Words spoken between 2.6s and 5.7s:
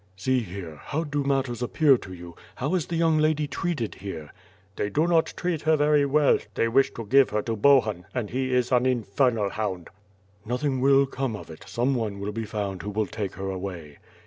is the young lady treated here?" "They do not treat